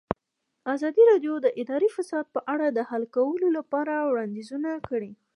ازادي 0.73 1.03
راډیو 1.11 1.33
د 1.41 1.47
اداري 1.61 1.89
فساد 1.95 2.25
په 2.35 2.39
اړه 2.53 2.67
د 2.71 2.79
حل 2.89 3.03
کولو 3.15 3.47
لپاره 3.57 3.93
وړاندیزونه 4.09 4.71
کړي. 4.87 5.11